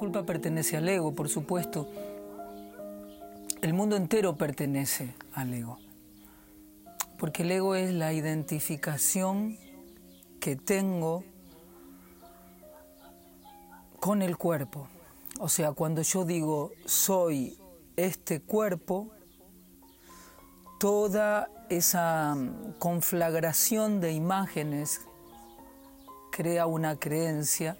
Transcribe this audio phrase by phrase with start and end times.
[0.00, 1.86] Culpa pertenece al ego, por supuesto.
[3.60, 5.78] El mundo entero pertenece al ego.
[7.18, 9.58] Porque el ego es la identificación
[10.40, 11.22] que tengo
[13.98, 14.88] con el cuerpo.
[15.38, 17.58] O sea, cuando yo digo soy
[17.94, 19.10] este cuerpo,
[20.78, 22.38] toda esa
[22.78, 25.02] conflagración de imágenes
[26.32, 27.76] crea una creencia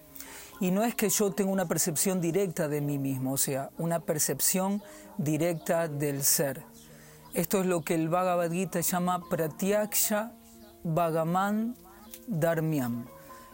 [0.60, 4.00] y no es que yo tenga una percepción directa de mí mismo, o sea, una
[4.00, 4.82] percepción
[5.16, 6.62] directa del ser.
[7.32, 10.32] Esto es lo que el Bhagavad Gita llama Pratyaksha
[10.84, 11.76] Bhagaman
[12.26, 13.06] Dharmyam.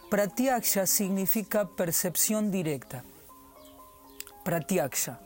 [0.09, 3.03] Pratyaksha significa percepción directa.
[4.43, 5.19] Pratyaksha,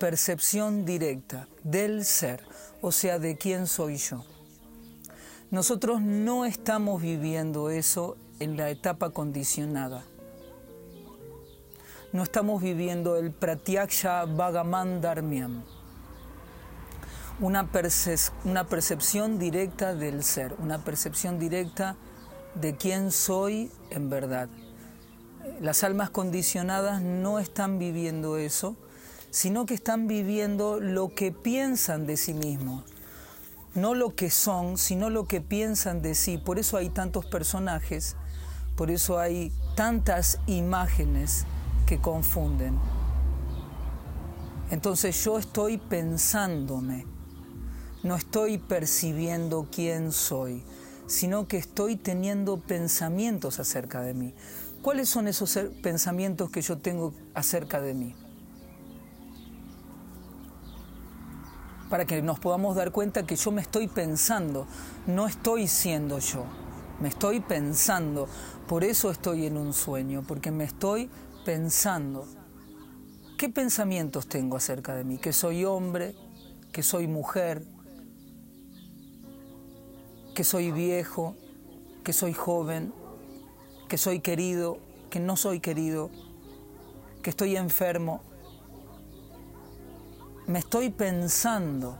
[0.00, 2.42] percepción directa del ser,
[2.80, 4.24] o sea, de quién soy yo.
[5.50, 10.04] Nosotros no estamos viviendo eso en la etapa condicionada
[12.12, 15.62] no estamos viviendo el Pratyaksha Bhagaman Dharmyam,
[17.40, 17.68] una,
[18.44, 21.96] una percepción directa del ser, una percepción directa
[22.54, 24.48] de quién soy en verdad.
[25.60, 28.74] Las almas condicionadas no están viviendo eso,
[29.30, 32.84] sino que están viviendo lo que piensan de sí mismos.
[33.74, 36.38] No lo que son, sino lo que piensan de sí.
[36.38, 38.16] Por eso hay tantos personajes,
[38.76, 41.44] por eso hay tantas imágenes
[41.88, 42.78] que confunden.
[44.70, 47.06] Entonces yo estoy pensándome,
[48.02, 50.62] no estoy percibiendo quién soy,
[51.06, 54.34] sino que estoy teniendo pensamientos acerca de mí.
[54.82, 58.14] ¿Cuáles son esos pensamientos que yo tengo acerca de mí?
[61.88, 64.66] Para que nos podamos dar cuenta que yo me estoy pensando,
[65.06, 66.44] no estoy siendo yo,
[67.00, 68.28] me estoy pensando.
[68.66, 71.08] Por eso estoy en un sueño, porque me estoy
[71.48, 72.26] pensando,
[73.38, 75.16] ¿qué pensamientos tengo acerca de mí?
[75.16, 76.14] Que soy hombre,
[76.72, 77.64] que soy mujer,
[80.34, 81.36] que soy viejo,
[82.04, 82.92] que soy joven,
[83.88, 84.76] que soy querido,
[85.08, 86.10] que no soy querido,
[87.22, 88.20] que estoy enfermo.
[90.46, 91.96] Me estoy pensando,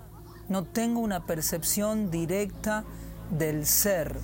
[0.50, 2.84] no tengo una percepción directa
[3.30, 4.14] del ser.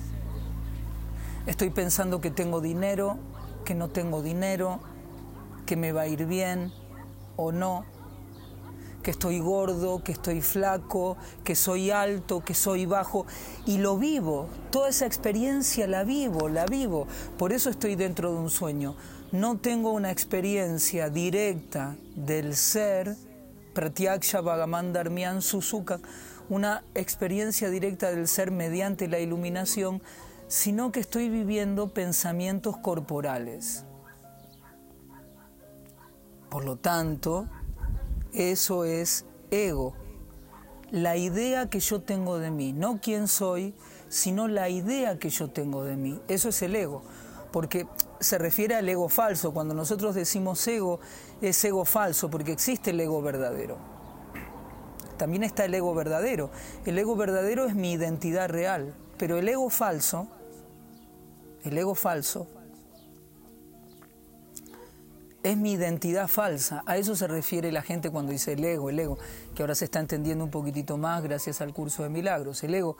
[1.47, 3.17] Estoy pensando que tengo dinero,
[3.65, 4.81] que no tengo dinero,
[5.65, 6.71] que me va a ir bien
[7.35, 7.85] o no,
[9.05, 13.27] que estoy gordo, que estoy flaco, que soy alto, que soy bajo,
[13.67, 18.39] y lo vivo, toda esa experiencia la vivo, la vivo, por eso estoy dentro de
[18.39, 18.95] un sueño.
[19.31, 23.15] No tengo una experiencia directa del ser,
[23.73, 25.99] Pratyaksha Bhagaman Dharmyan Suzuka,
[26.49, 30.01] una experiencia directa del ser mediante la iluminación,
[30.47, 33.84] sino que estoy viviendo pensamientos corporales.
[36.55, 37.49] Por lo tanto,
[38.31, 39.93] eso es ego.
[40.89, 43.75] La idea que yo tengo de mí, no quién soy,
[44.07, 46.21] sino la idea que yo tengo de mí.
[46.29, 47.03] Eso es el ego.
[47.51, 47.87] Porque
[48.21, 49.53] se refiere al ego falso.
[49.53, 51.01] Cuando nosotros decimos ego,
[51.41, 53.75] es ego falso, porque existe el ego verdadero.
[55.17, 56.51] También está el ego verdadero.
[56.85, 58.95] El ego verdadero es mi identidad real.
[59.17, 60.29] Pero el ego falso,
[61.65, 62.47] el ego falso,
[65.45, 66.81] es mi identidad falsa.
[66.87, 69.19] A eso se refiere la gente cuando dice el ego, el ego,
[69.53, 72.63] que ahora se está entendiendo un poquitito más gracias al curso de milagros.
[72.63, 72.97] El ego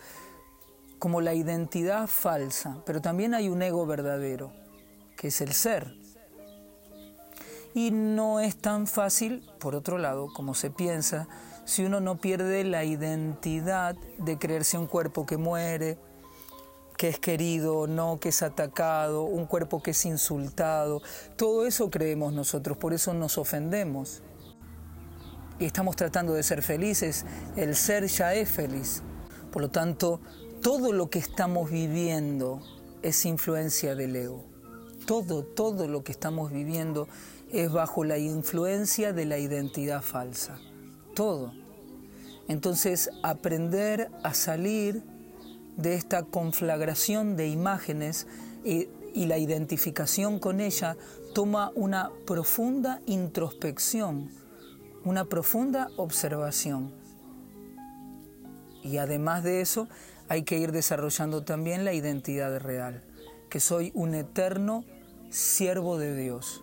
[0.99, 4.51] como la identidad falsa, pero también hay un ego verdadero,
[5.17, 5.95] que es el ser.
[7.73, 11.27] Y no es tan fácil, por otro lado, como se piensa,
[11.65, 15.97] si uno no pierde la identidad de creerse un cuerpo que muere,
[16.97, 21.01] que es querido no, que es atacado, un cuerpo que es insultado.
[21.35, 24.21] Todo eso creemos nosotros, por eso nos ofendemos.
[25.59, 27.25] Y estamos tratando de ser felices,
[27.55, 29.01] el ser ya es feliz.
[29.51, 30.19] Por lo tanto,
[30.61, 32.61] todo lo que estamos viviendo
[33.01, 34.43] es influencia del ego.
[35.05, 37.07] Todo, todo lo que estamos viviendo
[37.51, 40.57] es bajo la influencia de la identidad falsa.
[41.13, 41.53] Todo.
[42.47, 45.03] Entonces, aprender a salir
[45.77, 48.27] de esta conflagración de imágenes
[48.63, 50.97] y, la identificación con ella
[51.33, 54.29] toma una profunda introspección,
[55.05, 56.93] una profunda observación.
[58.83, 59.87] Y además de eso,
[60.27, 63.05] hay que ir desarrollando también la identidad real,
[63.49, 64.83] que soy un eterno
[65.29, 66.61] siervo de Dios.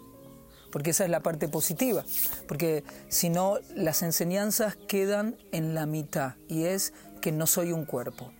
[0.70, 2.04] Porque esa es la parte positiva,
[2.48, 6.92] porque si no, las enseñanzas quedan en la mitad y es
[7.22, 8.30] que no soy un cuerpo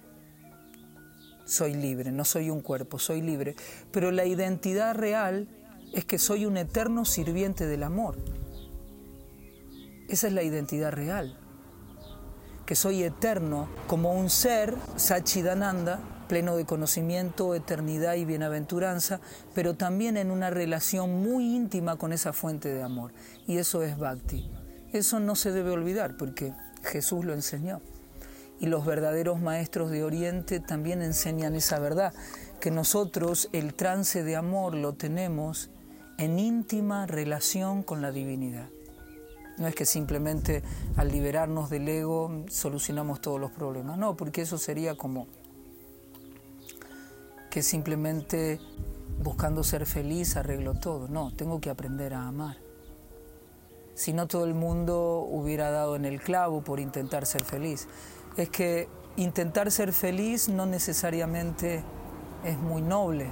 [1.52, 3.54] soy libre, no soy un cuerpo, soy libre.
[3.90, 5.48] Pero la identidad real
[5.92, 8.16] es que soy un eterno sirviente del amor.
[10.08, 11.38] Esa es la identidad real.
[12.66, 19.20] Que soy eterno como un ser, Sachidananda, pleno de conocimiento, eternidad y bienaventuranza,
[19.54, 23.12] pero también en una relación muy íntima con esa fuente de amor.
[23.46, 24.50] Y eso es bhakti.
[24.92, 27.82] Eso no se debe olvidar porque Jesús lo enseñó.
[28.62, 32.14] Y los verdaderos maestros de Oriente también enseñan esa verdad,
[32.60, 35.68] que nosotros el trance de amor lo tenemos
[36.16, 38.68] en íntima relación con la divinidad.
[39.58, 40.62] No es que simplemente
[40.94, 45.26] al liberarnos del ego solucionamos todos los problemas, no, porque eso sería como
[47.50, 48.60] que simplemente
[49.24, 51.08] buscando ser feliz arreglo todo.
[51.08, 52.58] No, tengo que aprender a amar.
[53.94, 57.88] Si no todo el mundo hubiera dado en el clavo por intentar ser feliz.
[58.36, 61.82] Es que intentar ser feliz no necesariamente
[62.44, 63.26] es muy noble,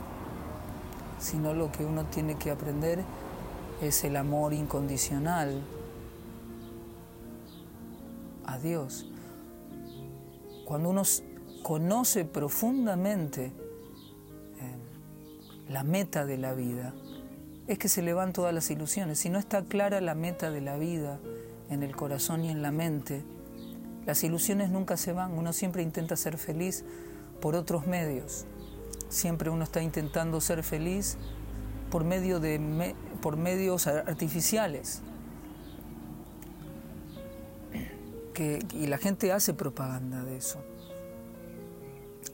[1.19, 3.02] sino lo que uno tiene que aprender
[3.81, 5.62] es el amor incondicional
[8.44, 9.06] a Dios.
[10.64, 11.02] Cuando uno
[11.62, 13.52] conoce profundamente eh,
[15.69, 16.94] la meta de la vida,
[17.67, 19.19] es que se le van todas las ilusiones.
[19.20, 21.20] Si no está clara la meta de la vida
[21.70, 23.23] en el corazón y en la mente,
[24.06, 25.32] las ilusiones nunca se van.
[25.32, 26.85] Uno siempre intenta ser feliz
[27.41, 28.47] por otros medios.
[29.08, 31.17] Siempre uno está intentando ser feliz
[31.91, 35.02] por, medio de, por medios artificiales.
[38.73, 40.61] Y la gente hace propaganda de eso.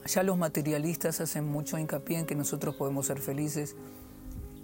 [0.05, 3.75] Ya los materialistas hacen mucho hincapié en que nosotros podemos ser felices.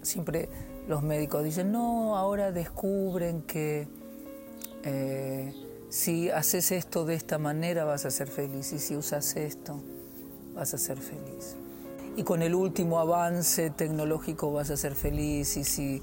[0.02, 0.48] Siempre
[0.88, 3.90] los médicos dicen, no, ahora descubren que
[4.84, 5.54] eh,
[5.94, 8.74] si haces esto de esta manera vas a ser feliz.
[8.74, 9.80] Y si usas esto
[10.56, 11.56] vas a ser feliz.
[12.18, 15.56] Y con el último avance tecnológico vas a ser feliz.
[15.56, 16.02] Y si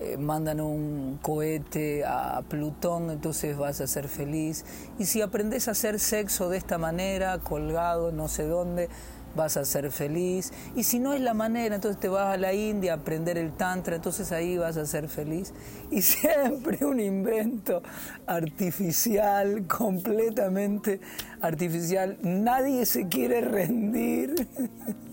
[0.00, 4.66] eh, mandan un cohete a Plutón, entonces vas a ser feliz.
[4.98, 8.90] Y si aprendes a hacer sexo de esta manera, colgado, no sé dónde,
[9.34, 10.52] vas a ser feliz.
[10.76, 13.52] Y si no es la manera, entonces te vas a la India a aprender el
[13.52, 15.52] Tantra, entonces ahí vas a ser feliz.
[15.90, 17.82] Y siempre un invento
[18.26, 21.00] artificial, completamente
[21.40, 22.18] artificial.
[22.22, 24.48] Nadie se quiere rendir.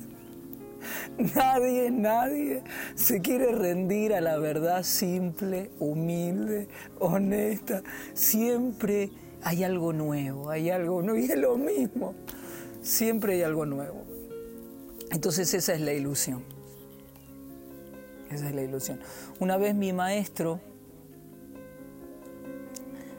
[1.35, 2.63] Nadie, nadie
[2.95, 6.69] se quiere rendir a la verdad simple, humilde,
[6.99, 7.83] honesta.
[8.13, 9.11] Siempre
[9.43, 12.15] hay algo nuevo, hay algo nuevo y es lo mismo.
[12.81, 14.08] Siempre hay algo nuevo.
[15.11, 16.43] Entonces esa es la ilusión.
[18.31, 18.99] Esa es la ilusión.
[19.39, 20.59] Una vez mi maestro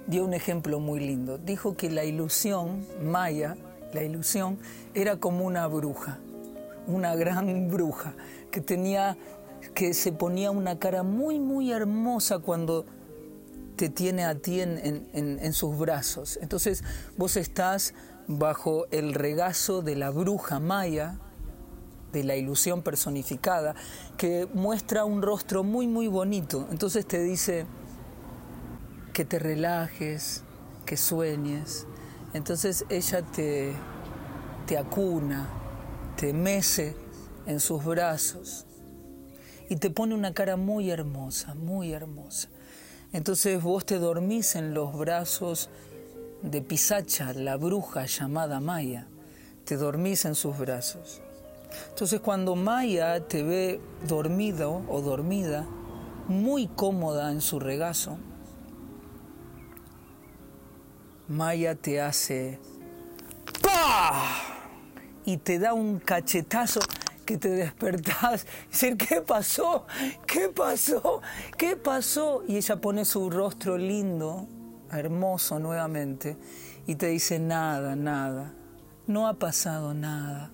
[0.06, 1.38] dio un ejemplo muy lindo.
[1.38, 3.56] Dijo que la ilusión, Maya,
[3.92, 4.58] la ilusión,
[4.94, 6.20] era como una bruja
[6.86, 8.14] una gran bruja
[8.50, 9.16] que tenía
[9.74, 12.86] que se ponía una cara muy muy hermosa cuando
[13.76, 16.38] te tiene a ti en, en, sus brazos.
[16.42, 16.84] Entonces
[17.16, 17.94] vos estás
[18.26, 21.18] bajo el regazo de la bruja maya,
[22.12, 23.74] de la ilusión personificada,
[24.16, 26.66] que muestra un rostro muy muy bonito.
[26.70, 27.66] Entonces te dice
[29.12, 30.42] que te relajes,
[30.86, 31.86] que sueñes.
[32.32, 33.72] Entonces ella te,
[34.66, 35.48] te acuna,
[36.16, 36.96] te mece
[37.46, 38.66] en sus brazos
[39.68, 42.48] y te pone una cara muy hermosa, muy hermosa.
[43.12, 45.70] Entonces vos te dormís en los brazos
[46.42, 49.06] de Pisacha, la bruja llamada Maya,
[49.64, 51.20] te dormís en sus brazos.
[51.88, 55.66] Entonces cuando Maya te ve dormido o dormida,
[56.28, 58.18] muy cómoda en su regazo,
[61.28, 62.58] Maya te hace
[63.62, 64.50] ¡Pah!
[65.24, 66.80] y te da un cachetazo
[67.24, 69.86] que te despertás y decir, ¿qué pasó?
[70.26, 71.20] ¿Qué pasó?
[71.56, 72.42] ¿Qué pasó?
[72.48, 74.48] Y ella pone su rostro lindo,
[74.90, 76.36] hermoso nuevamente,
[76.86, 78.52] y te dice, nada, nada,
[79.06, 80.50] no ha pasado nada.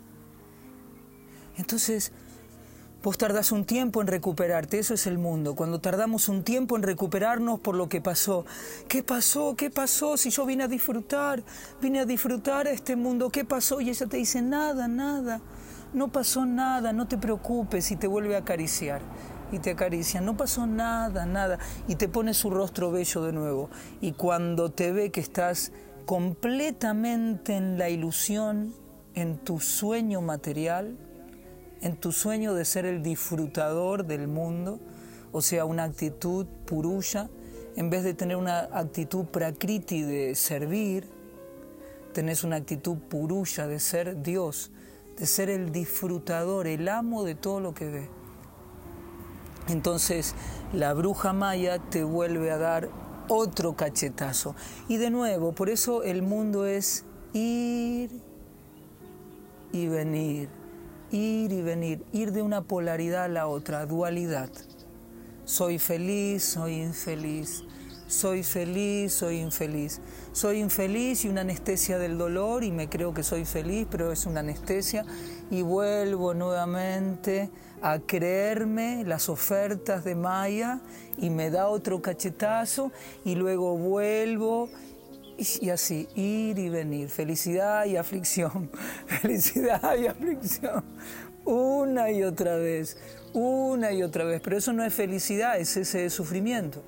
[1.56, 2.12] Entonces,
[3.06, 5.54] Vos tardás un tiempo en recuperarte, eso es el mundo.
[5.54, 8.44] Cuando tardamos un tiempo en recuperarnos por lo que pasó.
[8.88, 9.54] ¿Qué pasó?
[9.54, 10.16] ¿Qué pasó?
[10.16, 11.44] Si yo vine a disfrutar,
[11.80, 13.80] vine a disfrutar a este mundo, ¿qué pasó?
[13.80, 15.40] Y ella te dice, nada, nada,
[15.92, 19.02] no pasó nada, no te preocupes y te vuelve a acariciar.
[19.52, 21.60] Y te acaricia, no pasó nada, nada.
[21.86, 23.70] Y te pone su rostro bello de nuevo.
[24.00, 25.70] Y cuando te ve que estás
[26.06, 28.75] completamente en la ilusión,
[29.14, 30.98] en tu sueño material,
[31.80, 34.80] en tu sueño de ser el disfrutador del mundo,
[35.33, 37.28] o sea, una actitud puruya,
[37.76, 41.09] en vez de tener una actitud prakriti de servir,
[42.12, 44.71] tenés una actitud puruya de ser Dios,
[45.18, 48.09] de ser el disfrutador, el amo de todo lo que ve.
[49.68, 50.35] Entonces
[50.73, 52.88] la bruja maya te vuelve a dar
[53.28, 54.54] otro cachetazo.
[54.88, 58.11] Y de nuevo, por eso el mundo es ir
[59.73, 60.49] y venir,
[61.10, 64.50] ir y venir, ir de una polaridad a la otra, dualidad.
[65.44, 67.62] Soy feliz, soy infeliz,
[68.08, 70.00] soy feliz, soy infeliz.
[70.32, 74.26] Soy infeliz y una anestesia del dolor y me creo que soy feliz, pero es
[74.26, 75.04] una anestesia
[75.50, 80.80] y vuelvo nuevamente a creerme las ofertas de Maya
[81.18, 82.92] y me da otro cachetazo
[83.25, 84.68] y luego vuelvo
[85.38, 88.70] y así, ir y venir, felicidad y aflicción,
[89.06, 90.84] felicidad y aflicción,
[91.44, 92.96] una y otra vez,
[93.32, 96.82] una y otra vez, pero eso no es felicidad, es ese sufrimiento.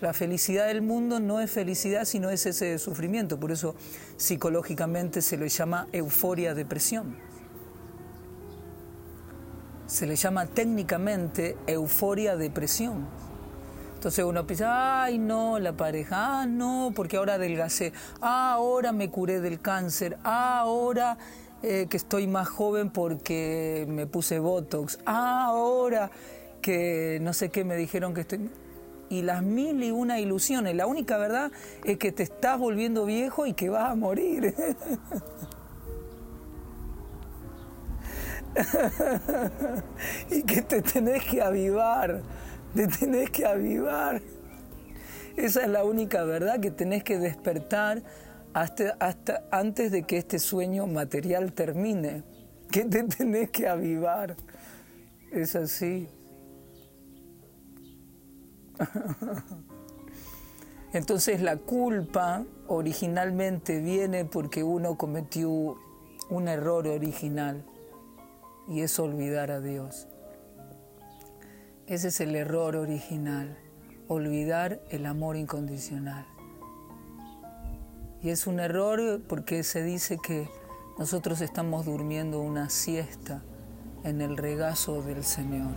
[0.00, 3.40] La felicidad del mundo no es felicidad, sino es ese sufrimiento.
[3.40, 3.74] Por eso
[4.18, 7.16] psicológicamente se le llama euforia depresión.
[9.86, 13.06] Se le llama técnicamente euforia depresión.
[13.96, 19.10] Entonces uno piensa, ay no, la pareja, ah no, porque ahora adelgacé, ah, ahora me
[19.10, 21.16] curé del cáncer, ah, ahora
[21.62, 26.10] eh, que estoy más joven porque me puse Botox, ah, ahora
[26.60, 28.50] que no sé qué me dijeron que estoy
[29.08, 30.74] y las mil y una ilusiones.
[30.74, 31.50] La única verdad
[31.84, 34.54] es que te estás volviendo viejo y que vas a morir.
[40.30, 42.22] y que te tenés que avivar,
[42.76, 44.20] te tenés que avivar.
[45.36, 48.02] Esa es la única verdad que tenés que despertar
[48.52, 48.96] hasta,
[49.50, 52.22] antes de que este sueño material termine.
[52.70, 54.36] Que te tenés que avivar.
[55.32, 56.08] Es así.
[60.92, 65.76] Entonces la culpa originalmente viene porque uno cometió
[66.28, 67.64] un error original
[68.68, 70.08] y es olvidar a Dios.
[71.88, 73.56] Ese es el error original,
[74.08, 76.26] olvidar el amor incondicional.
[78.20, 80.50] Y es un error porque se dice que
[80.98, 83.44] nosotros estamos durmiendo una siesta
[84.02, 85.70] en el regazo del Señor.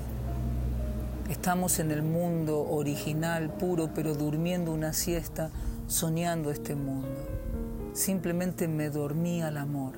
[1.30, 5.52] Estamos en el mundo original, puro, pero durmiendo una siesta,
[5.86, 7.20] soñando este mundo.
[7.94, 9.94] Simplemente me dormí al amor.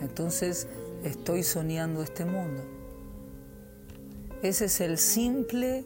[0.00, 0.66] Entonces
[1.04, 2.81] estoy soñando este mundo.
[4.42, 5.84] Ese es el simple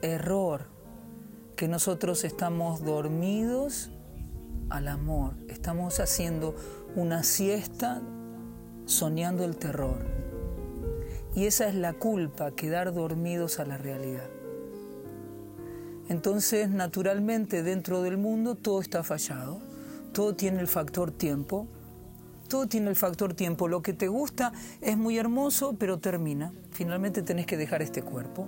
[0.00, 0.62] error
[1.56, 3.90] que nosotros estamos dormidos
[4.70, 5.34] al amor.
[5.48, 6.56] Estamos haciendo
[6.96, 8.00] una siesta
[8.86, 10.06] soñando el terror.
[11.34, 14.30] Y esa es la culpa, quedar dormidos a la realidad.
[16.08, 19.60] Entonces, naturalmente, dentro del mundo todo está fallado,
[20.14, 21.66] todo tiene el factor tiempo,
[22.52, 23.66] todo tiene el factor tiempo.
[23.66, 26.52] Lo que te gusta es muy hermoso, pero termina.
[26.70, 28.46] Finalmente tenés que dejar este cuerpo.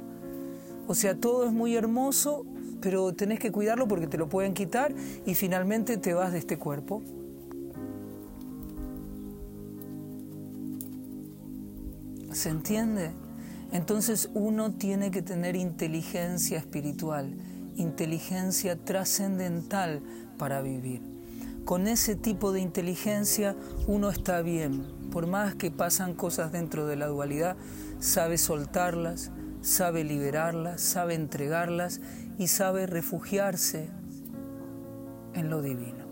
[0.87, 2.45] O sea, todo es muy hermoso,
[2.83, 4.95] pero tenés que cuidarlo porque te lo pueden quitar
[5.25, 7.01] y finalmente te vas de este cuerpo.
[12.31, 13.11] ¿Se entiende?
[13.73, 17.35] Entonces uno tiene que tener inteligencia espiritual,
[17.77, 20.03] inteligencia trascendental
[20.37, 21.14] para vivir.
[21.65, 23.57] Con ese tipo de inteligencia
[23.87, 27.57] uno está bien, por más que pasan cosas dentro de la dualidad,
[28.01, 29.31] sabe soltarlas,
[29.63, 32.03] sabe liberarlas, sabe entregarlas
[32.39, 33.89] y sabe refugiarse
[35.33, 36.04] en lo divino.